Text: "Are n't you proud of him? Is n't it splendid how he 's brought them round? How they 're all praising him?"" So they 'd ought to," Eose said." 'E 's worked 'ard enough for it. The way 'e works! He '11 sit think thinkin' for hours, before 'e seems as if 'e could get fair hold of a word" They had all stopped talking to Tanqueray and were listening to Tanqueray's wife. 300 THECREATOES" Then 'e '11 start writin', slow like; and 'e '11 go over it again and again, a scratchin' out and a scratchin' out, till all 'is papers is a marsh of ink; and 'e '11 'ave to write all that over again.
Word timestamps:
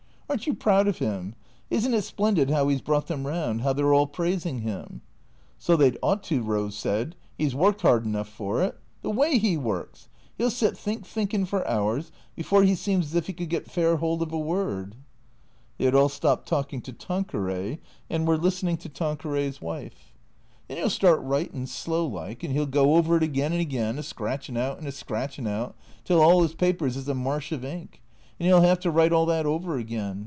"Are 0.31 0.35
n't 0.35 0.47
you 0.47 0.53
proud 0.53 0.87
of 0.87 0.99
him? 0.99 1.35
Is 1.69 1.85
n't 1.85 1.93
it 1.93 2.03
splendid 2.03 2.49
how 2.49 2.69
he 2.69 2.77
's 2.77 2.81
brought 2.81 3.07
them 3.07 3.27
round? 3.27 3.63
How 3.63 3.73
they 3.73 3.83
're 3.83 3.93
all 3.93 4.07
praising 4.07 4.59
him?"" 4.59 5.01
So 5.59 5.75
they 5.75 5.91
'd 5.91 5.97
ought 6.01 6.23
to," 6.31 6.41
Eose 6.41 6.71
said." 6.71 7.17
'E 7.37 7.49
's 7.49 7.53
worked 7.53 7.83
'ard 7.83 8.05
enough 8.05 8.29
for 8.29 8.63
it. 8.63 8.77
The 9.01 9.09
way 9.09 9.31
'e 9.43 9.57
works! 9.57 10.07
He 10.37 10.43
'11 10.45 10.55
sit 10.55 10.77
think 10.77 11.05
thinkin' 11.05 11.43
for 11.45 11.67
hours, 11.67 12.13
before 12.33 12.63
'e 12.63 12.75
seems 12.75 13.07
as 13.07 13.15
if 13.15 13.29
'e 13.29 13.33
could 13.33 13.49
get 13.49 13.69
fair 13.69 13.97
hold 13.97 14.21
of 14.21 14.31
a 14.31 14.39
word" 14.39 14.95
They 15.77 15.83
had 15.83 15.95
all 15.95 16.07
stopped 16.07 16.47
talking 16.47 16.79
to 16.83 16.93
Tanqueray 16.93 17.79
and 18.09 18.25
were 18.25 18.37
listening 18.37 18.77
to 18.77 18.87
Tanqueray's 18.87 19.61
wife. 19.61 20.13
300 20.67 20.67
THECREATOES" 20.67 20.67
Then 20.69 20.77
'e 20.77 20.79
'11 20.79 20.89
start 20.91 21.21
writin', 21.29 21.67
slow 21.67 22.07
like; 22.07 22.41
and 22.43 22.53
'e 22.53 22.55
'11 22.55 22.71
go 22.71 22.95
over 22.95 23.17
it 23.17 23.23
again 23.23 23.51
and 23.51 23.59
again, 23.59 23.99
a 23.99 24.01
scratchin' 24.03 24.55
out 24.55 24.77
and 24.79 24.87
a 24.87 24.93
scratchin' 24.93 25.45
out, 25.45 25.75
till 26.05 26.21
all 26.21 26.41
'is 26.41 26.53
papers 26.55 26.95
is 26.95 27.09
a 27.09 27.13
marsh 27.13 27.51
of 27.51 27.65
ink; 27.65 28.01
and 28.39 28.47
'e 28.47 28.49
'11 28.49 28.69
'ave 28.69 28.79
to 28.81 28.89
write 28.91 29.11
all 29.11 29.25
that 29.25 29.45
over 29.45 29.77
again. 29.77 30.19